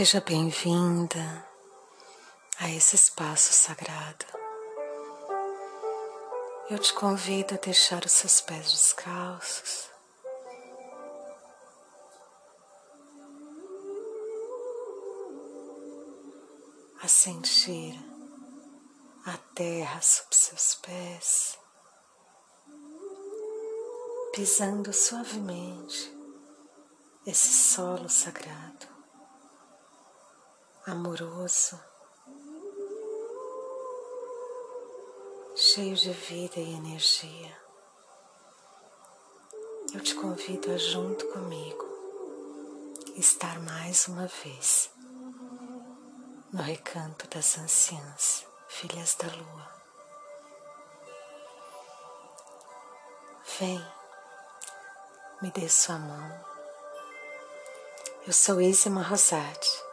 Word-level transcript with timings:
Seja 0.00 0.22
bem-vinda 0.22 1.46
a 2.58 2.70
esse 2.70 2.96
espaço 2.96 3.52
sagrado. 3.52 4.24
Eu 6.70 6.78
te 6.78 6.94
convido 6.94 7.54
a 7.54 7.58
deixar 7.58 8.02
os 8.06 8.12
seus 8.12 8.40
pés 8.40 8.70
descalços. 8.70 9.90
A 17.02 17.06
sentir 17.06 18.02
a 19.26 19.36
terra 19.54 20.00
sob 20.00 20.34
seus 20.34 20.76
pés, 20.76 21.58
pisando 24.32 24.94
suavemente 24.94 26.10
esse 27.26 27.52
solo 27.52 28.08
sagrado 28.08 28.99
amoroso, 30.90 31.80
cheio 35.54 35.94
de 35.94 36.10
vida 36.10 36.58
e 36.58 36.74
energia. 36.74 37.56
Eu 39.94 40.00
te 40.00 40.16
convido 40.16 40.72
a 40.72 40.76
junto 40.76 41.28
comigo 41.28 41.84
estar 43.16 43.60
mais 43.60 44.08
uma 44.08 44.26
vez 44.26 44.90
no 46.52 46.60
recanto 46.60 47.28
das 47.28 47.56
anciãs, 47.56 48.44
filhas 48.68 49.14
da 49.14 49.28
lua. 49.28 49.82
Vem, 53.60 53.86
me 55.40 55.52
dê 55.52 55.68
sua 55.68 55.98
mão. 55.98 56.44
Eu 58.26 58.32
sou 58.32 58.60
Isma 58.60 59.02
Rosati 59.02 59.89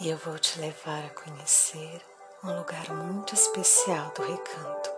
e 0.00 0.08
eu 0.08 0.16
vou 0.16 0.38
te 0.38 0.58
levar 0.58 1.04
a 1.04 1.10
conhecer 1.10 2.02
um 2.42 2.56
lugar 2.56 2.90
muito 2.90 3.34
especial 3.34 4.10
do 4.10 4.22
recanto. 4.22 4.90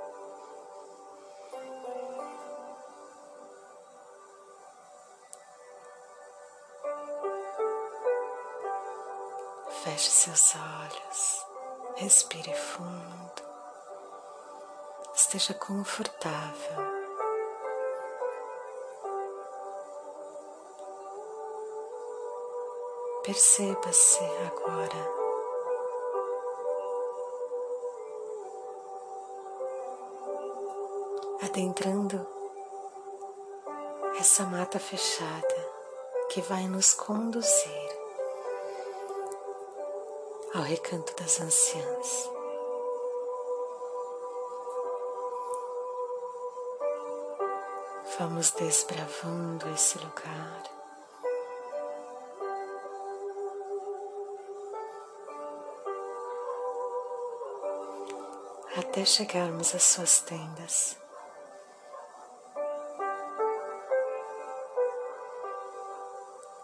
Feche 9.82 10.10
seus 10.10 10.54
olhos, 10.54 11.46
respire 11.96 12.54
fundo, 12.54 13.42
esteja 15.14 15.52
confortável. 15.54 17.03
Perceba-se 23.24 24.22
agora. 24.46 25.24
Adentrando 31.42 32.26
essa 34.20 34.44
mata 34.44 34.78
fechada 34.78 35.72
que 36.28 36.42
vai 36.42 36.68
nos 36.68 36.92
conduzir 36.92 37.98
ao 40.54 40.60
recanto 40.60 41.16
das 41.16 41.40
anciãs. 41.40 42.30
Vamos 48.18 48.50
desbravando 48.50 49.66
esse 49.70 49.96
lugar. 49.96 50.73
Até 58.76 59.04
chegarmos 59.04 59.74
às 59.74 59.84
suas 59.84 60.18
tendas. 60.20 60.96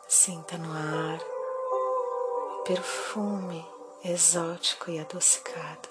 Sinta 0.08 0.58
no 0.58 0.72
ar 0.72 1.20
o 1.22 2.62
perfume 2.64 3.64
exótico 4.04 4.90
e 4.90 4.98
adocicado. 4.98 5.88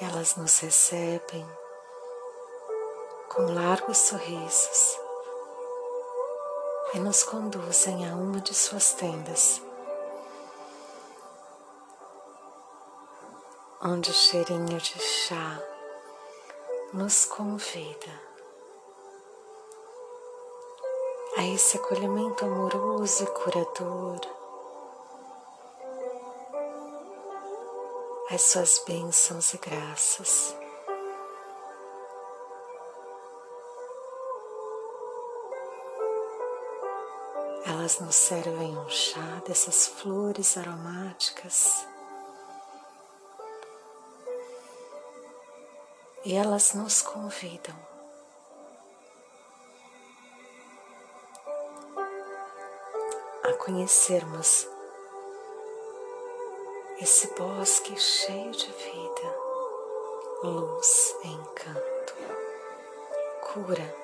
Elas 0.00 0.36
nos 0.36 0.58
recebem 0.60 1.63
com 3.34 3.52
largos 3.52 3.98
sorrisos 3.98 4.96
e 6.94 7.00
nos 7.00 7.24
conduzem 7.24 8.08
a 8.08 8.14
uma 8.14 8.40
de 8.40 8.54
suas 8.54 8.92
tendas, 8.92 9.60
onde 13.82 14.08
o 14.12 14.14
cheirinho 14.14 14.78
de 14.78 15.00
chá 15.00 15.60
nos 16.92 17.24
convida 17.24 18.22
a 21.36 21.42
esse 21.42 21.76
acolhimento 21.76 22.44
amoroso 22.44 23.24
e 23.24 23.26
curador, 23.26 24.20
as 28.30 28.42
suas 28.42 28.80
bênçãos 28.86 29.52
e 29.54 29.58
graças. 29.58 30.63
Elas 37.84 38.00
nos 38.00 38.16
servem 38.16 38.78
um 38.78 38.88
chá 38.88 39.42
dessas 39.46 39.86
flores 39.86 40.56
aromáticas. 40.56 41.86
E 46.24 46.34
elas 46.34 46.72
nos 46.72 47.02
convidam 47.02 47.76
a 53.42 53.52
conhecermos 53.62 54.66
esse 57.02 57.26
bosque 57.34 57.94
cheio 58.00 58.50
de 58.50 58.72
vida, 58.72 59.36
luz 60.42 61.14
encanto, 61.22 62.14
cura 63.42 64.03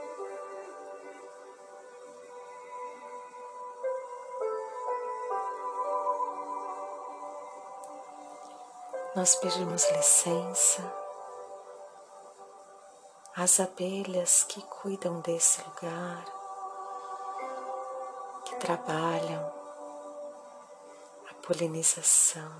nós 9.14 9.34
pedimos 9.34 9.90
licença 9.90 10.82
às 13.34 13.58
abelhas 13.58 14.44
que 14.44 14.62
cuidam 14.62 15.20
desse 15.20 15.60
lugar, 15.62 16.24
que 18.44 18.56
trabalham 18.56 19.52
a 21.28 21.34
polinização. 21.46 22.52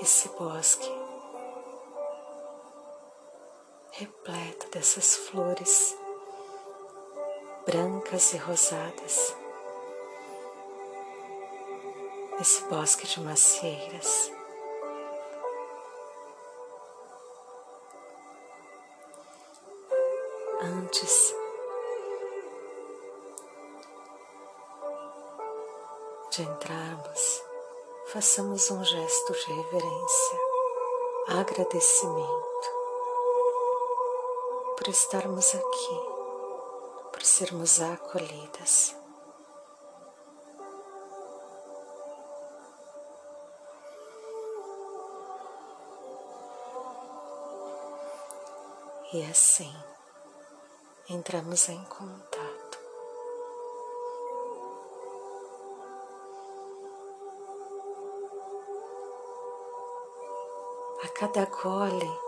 Esse 0.00 0.30
bosque 0.30 0.90
repleto 3.90 4.70
dessas 4.70 5.16
flores 5.16 5.94
brancas 7.66 8.32
e 8.32 8.38
rosadas. 8.38 9.39
Esse 12.40 12.64
bosque 12.64 13.06
de 13.06 13.20
macieiras. 13.20 14.32
Antes 20.62 21.34
de 26.30 26.42
entrarmos, 26.42 27.42
façamos 28.06 28.70
um 28.70 28.82
gesto 28.84 29.32
de 29.34 29.52
reverência, 29.52 30.38
agradecimento 31.28 32.70
por 34.78 34.88
estarmos 34.88 35.54
aqui, 35.54 36.00
por 37.12 37.22
sermos 37.22 37.82
acolhidas. 37.82 38.96
E 49.12 49.24
assim 49.24 49.74
entramos 51.08 51.68
em 51.68 51.84
contato. 51.86 52.78
A 61.02 61.08
cada 61.08 61.44
gole 61.46 62.20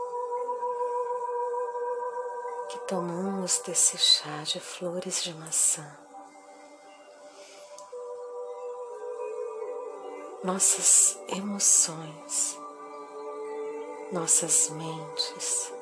que 2.68 2.78
tomamos 2.88 3.60
desse 3.60 3.96
chá 3.96 4.42
de 4.42 4.58
flores 4.58 5.22
de 5.22 5.32
maçã, 5.34 5.86
nossas 10.42 11.16
emoções, 11.28 12.58
nossas 14.10 14.68
mentes 14.70 15.72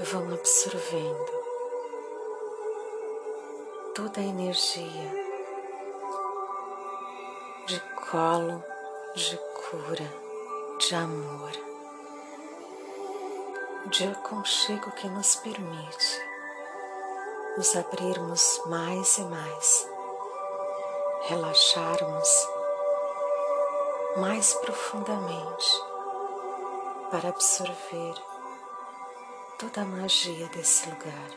vão 0.00 0.32
absorvendo 0.32 1.32
toda 3.94 4.20
a 4.20 4.24
energia 4.24 5.10
de 7.66 7.80
colo, 8.10 8.62
de 9.14 9.36
cura, 9.36 10.12
de 10.78 10.94
amor, 10.94 11.50
de 13.86 14.04
aconchego 14.06 14.92
que 14.92 15.08
nos 15.08 15.34
permite 15.36 16.28
nos 17.56 17.74
abrirmos 17.74 18.62
mais 18.66 19.18
e 19.18 19.22
mais, 19.22 19.90
relaxarmos 21.22 22.48
mais 24.16 24.54
profundamente 24.54 25.82
para 27.10 27.30
absorver 27.30 28.14
toda 29.58 29.82
a 29.82 29.84
magia 29.84 30.46
desse 30.50 30.88
lugar. 30.88 31.30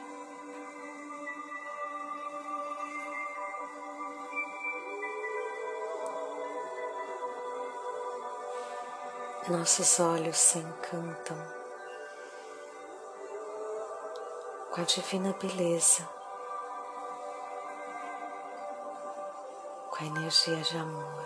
Nossos 9.49 9.99
olhos 9.99 10.37
se 10.37 10.59
encantam 10.59 11.35
com 14.69 14.81
a 14.81 14.83
divina 14.83 15.33
beleza, 15.41 16.07
com 19.89 20.03
a 20.03 20.05
energia 20.05 20.57
de 20.57 20.77
amor 20.77 21.25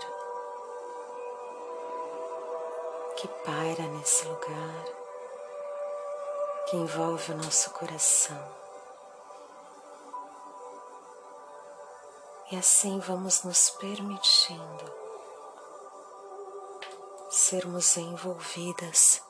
que 3.17 3.27
paira 3.45 3.83
nesse 3.83 4.25
lugar 4.27 5.04
que 6.67 6.75
envolve 6.75 7.31
o 7.31 7.37
nosso 7.37 7.69
coração. 7.71 8.65
E 12.51 12.57
assim 12.57 12.99
vamos 12.99 13.43
nos 13.43 13.69
permitindo 13.71 14.93
sermos 17.29 17.97
envolvidas 17.97 19.21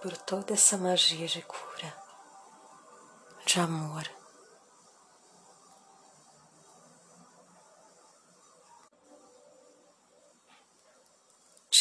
por 0.00 0.16
toda 0.18 0.54
essa 0.54 0.76
magia 0.76 1.26
de 1.26 1.42
cura, 1.42 1.94
de 3.46 3.60
amor. 3.60 4.21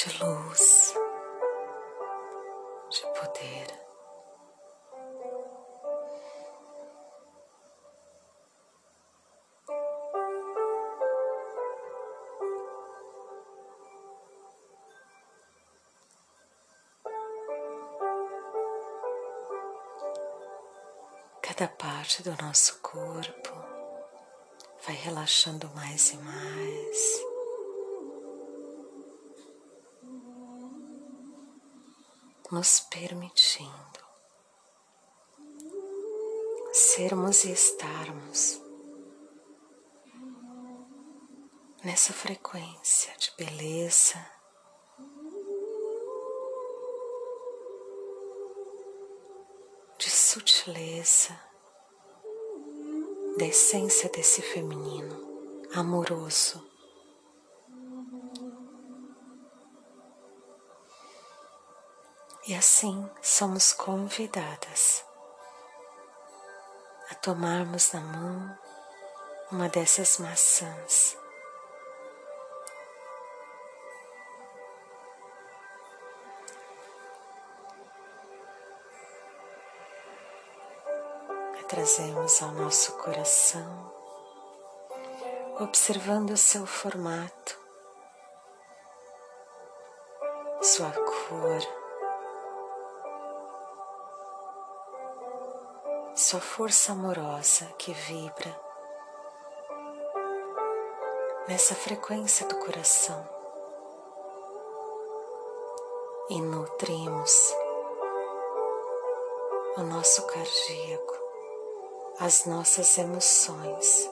De 0.03 0.23
luz, 0.23 0.95
de 2.89 3.01
poder. 3.19 3.67
Cada 21.43 21.67
parte 21.67 22.23
do 22.23 22.35
nosso 22.41 22.79
corpo 22.81 23.53
vai 24.83 24.95
relaxando 24.95 25.69
mais 25.75 26.11
e 26.11 26.17
mais. 26.17 27.30
Nos 32.51 32.81
permitindo 32.81 33.99
sermos 36.73 37.45
e 37.45 37.51
estarmos 37.51 38.61
nessa 41.83 42.11
frequência 42.11 43.13
de 43.17 43.31
beleza. 43.37 44.25
De 49.97 50.09
sutileza, 50.09 51.39
da 53.37 53.45
essência 53.45 54.09
desse 54.09 54.41
feminino 54.41 55.69
amoroso 55.73 56.70
E 62.51 62.53
assim 62.53 63.09
somos 63.21 63.71
convidadas 63.71 65.05
a 67.09 67.15
tomarmos 67.15 67.93
na 67.93 68.01
mão 68.01 68.59
uma 69.49 69.69
dessas 69.69 70.17
maçãs. 70.17 71.17
A 81.57 81.63
trazemos 81.69 82.41
ao 82.41 82.51
nosso 82.51 82.97
coração, 82.97 83.93
observando 85.57 86.31
o 86.31 86.37
seu 86.37 86.65
formato, 86.65 87.57
sua 90.61 90.91
cor 90.91 91.80
sua 96.31 96.39
força 96.39 96.93
amorosa 96.93 97.65
que 97.77 97.91
vibra 97.91 98.57
nessa 101.45 101.75
frequência 101.75 102.47
do 102.47 102.55
coração. 102.55 103.27
E 106.29 106.41
nutrimos 106.41 107.53
o 109.75 109.81
nosso 109.81 110.25
cardíaco, 110.25 111.19
as 112.21 112.45
nossas 112.45 112.97
emoções, 112.97 114.09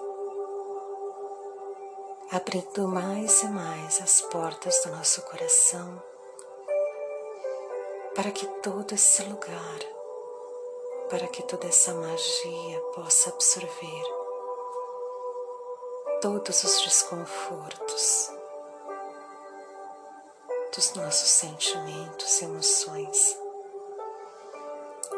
abrindo 2.33 2.85
mais 2.85 3.43
e 3.43 3.47
mais 3.47 4.01
as 4.01 4.19
portas 4.23 4.83
do 4.83 4.89
nosso 4.91 5.21
coração 5.21 6.03
para 8.13 8.29
que 8.29 8.45
todo 8.61 8.93
esse 8.93 9.23
lugar 9.23 9.98
para 11.09 11.27
que 11.27 11.41
toda 11.41 11.67
essa 11.67 11.91
magia 11.91 12.79
possa 12.93 13.29
absorver 13.29 14.03
todos 16.21 16.63
os 16.63 16.81
desconfortos 16.83 18.31
dos 20.75 20.93
nossos 20.93 21.29
sentimentos 21.29 22.41
e 22.41 22.45
emoções, 22.45 23.37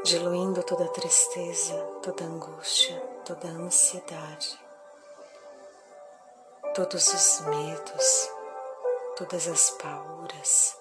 diluindo 0.05 0.63
toda 0.63 0.86
a 0.86 0.89
tristeza, 0.89 1.75
toda 2.01 2.24
angústia, 2.24 2.98
toda 3.25 3.50
ansiedade, 3.50 4.57
todos 6.74 7.13
os 7.13 7.41
medos, 7.48 8.29
todas 9.17 9.45
as 9.45 9.71
pauras, 9.71 10.77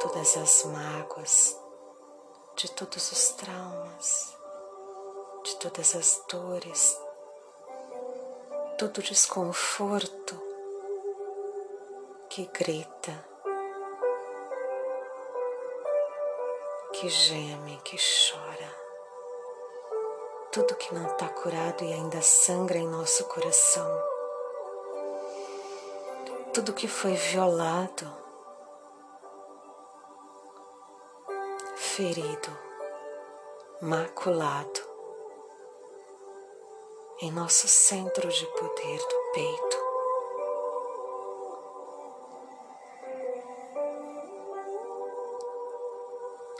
todas 0.00 0.36
as 0.36 0.64
mágoas, 0.66 1.65
de 2.56 2.70
todos 2.70 3.12
os 3.12 3.28
traumas, 3.32 4.34
de 5.44 5.56
todas 5.56 5.94
as 5.94 6.22
dores, 6.26 6.98
todo 8.78 9.02
desconforto 9.02 10.40
que 12.30 12.46
grita, 12.46 13.12
que 16.94 17.10
geme, 17.10 17.78
que 17.84 17.98
chora, 17.98 18.74
tudo 20.50 20.76
que 20.76 20.94
não 20.94 21.08
está 21.08 21.28
curado 21.28 21.84
e 21.84 21.92
ainda 21.92 22.22
sangra 22.22 22.78
em 22.78 22.88
nosso 22.88 23.24
coração, 23.24 24.02
tudo 26.54 26.72
que 26.72 26.88
foi 26.88 27.12
violado, 27.12 28.25
ferido, 31.96 32.50
maculado 33.80 34.80
em 37.22 37.32
nosso 37.32 37.66
centro 37.66 38.28
de 38.28 38.44
poder 38.48 38.98
do 38.98 39.32
peito. 39.32 39.76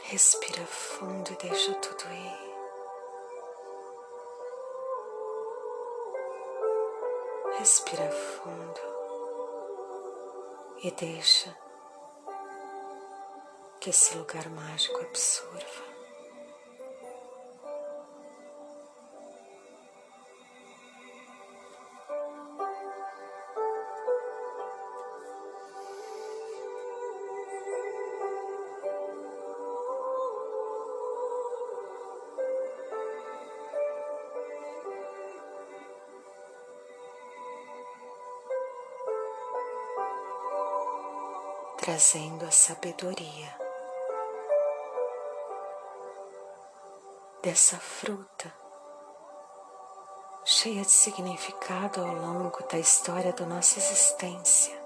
Respira 0.04 0.64
fundo 0.64 1.30
e 1.30 1.36
deixa 1.36 1.74
tudo 1.74 2.10
ir. 2.10 2.56
Respira 7.58 8.10
fundo 8.10 8.80
e 10.82 10.90
deixa 10.92 11.65
que 13.86 13.90
esse 13.90 14.16
lugar 14.16 14.48
mágico 14.50 14.98
absorva. 15.00 15.86
trazendo 41.78 42.44
a 42.44 42.50
sabedoria 42.50 43.65
dessa 47.46 47.76
fruta 47.76 48.52
cheia 50.44 50.82
de 50.82 50.90
significado 50.90 52.00
ao 52.00 52.12
longo 52.12 52.60
da 52.66 52.76
história 52.76 53.32
da 53.32 53.46
nossa 53.46 53.78
existência. 53.78 54.76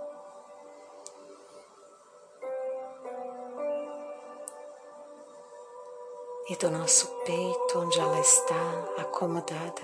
E 6.51 6.57
do 6.57 6.71
nosso 6.71 7.07
peito, 7.25 7.79
onde 7.79 7.99
ela 7.99 8.21
está 8.21 8.85
acomodada, 8.99 9.83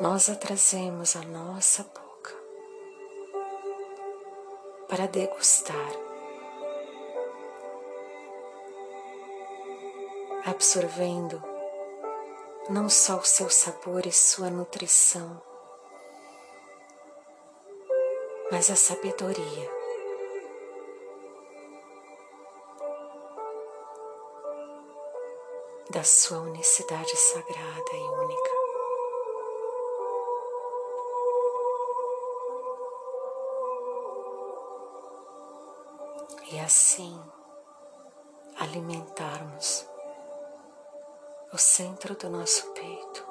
nós 0.00 0.30
a 0.30 0.34
trazemos 0.34 1.14
à 1.14 1.20
nossa 1.20 1.82
boca 1.82 2.34
para 4.88 5.06
degustar, 5.06 6.07
absorvendo 10.48 11.42
não 12.70 12.88
só 12.88 13.16
o 13.16 13.24
seu 13.24 13.50
sabor 13.50 14.06
e 14.06 14.12
sua 14.12 14.48
nutrição, 14.48 15.42
mas 18.50 18.70
a 18.70 18.76
sabedoria. 18.76 19.78
Da 25.90 26.04
sua 26.04 26.38
unicidade 26.40 27.16
sagrada 27.16 27.92
e 27.92 28.00
única. 28.00 28.58
e 36.50 36.58
assim 36.60 37.20
alimentarmos 38.58 39.86
o 41.52 41.56
centro 41.56 42.14
do 42.14 42.28
nosso 42.28 42.66
peito. 42.72 43.26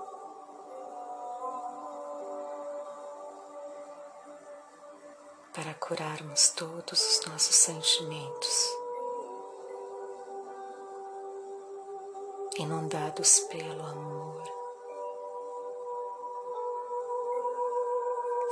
Para 5.53 5.73
curarmos 5.75 6.49
todos 6.49 6.99
os 6.99 7.25
nossos 7.27 7.55
sentimentos, 7.55 8.77
inundados 12.57 13.39
pelo 13.41 13.85
amor, 13.85 14.43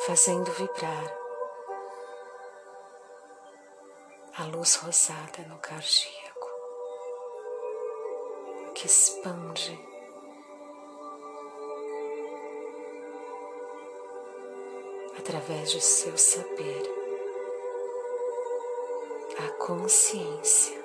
fazendo 0.06 0.52
vibrar 0.52 1.18
a 4.38 4.44
luz 4.46 4.76
rosada 4.76 5.42
no 5.48 5.58
cardíaco 5.58 6.25
que 8.76 8.88
expande 8.88 9.80
através 15.18 15.72
de 15.72 15.82
seu 15.82 16.18
saber 16.18 16.84
a 19.40 19.50
consciência 19.66 20.78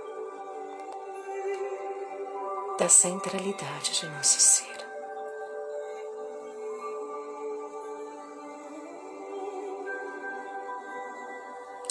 da 2.78 2.88
centralidade 2.88 4.00
de 4.00 4.09
nosso 4.09 4.40
ser. 4.40 4.70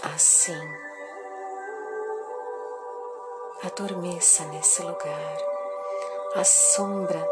Assim, 0.01 0.53
adormeça 3.63 4.46
nesse 4.46 4.82
lugar, 4.82 5.49
à 6.36 6.43
sombra 6.43 7.27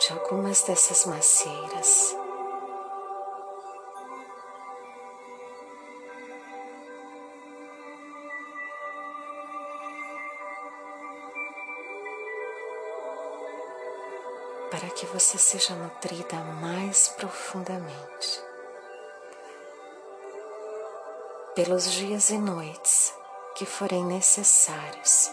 de 0.00 0.12
algumas 0.12 0.62
dessas 0.62 1.06
macieiras. 1.06 2.16
Para 14.70 14.90
que 14.90 15.06
você 15.06 15.38
seja 15.38 15.74
nutrida 15.76 16.36
mais 16.60 17.08
profundamente 17.10 18.42
pelos 21.54 21.92
dias 21.92 22.30
e 22.30 22.38
noites 22.38 23.14
que 23.54 23.64
forem 23.64 24.04
necessários 24.04 25.30